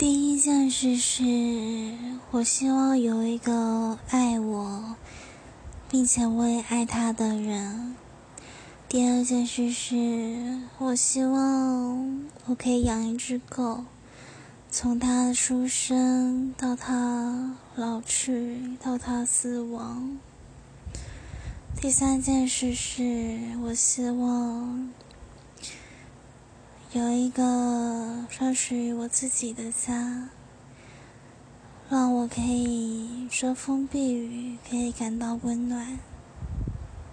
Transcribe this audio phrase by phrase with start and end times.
[0.00, 1.22] 第一件事是
[2.30, 4.96] 我希望有一个爱我，
[5.90, 7.94] 并且我也爱他的人。
[8.88, 13.84] 第二件事是我希望我可以养一只狗，
[14.70, 20.16] 从它出生到它老去到它死亡。
[21.78, 24.88] 第三件事是我希望。
[26.92, 30.28] 有一个专属于我自己的家，
[31.88, 36.00] 让我可以遮风避雨，可以感到温暖。